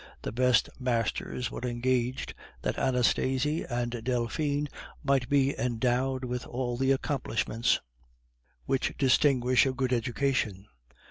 The 0.23 0.31
best 0.31 0.67
masters 0.79 1.51
were 1.51 1.61
engaged, 1.61 2.33
that 2.63 2.79
Anastasie 2.79 3.65
and 3.65 4.03
Delphine 4.03 4.67
might 5.03 5.29
be 5.29 5.55
endowed 5.59 6.25
with 6.25 6.47
all 6.47 6.75
the 6.75 6.91
accomplishments 6.91 7.79
which 8.65 8.95
distinguish 8.97 9.67
a 9.67 9.73
good 9.73 9.93
education. 9.93 10.65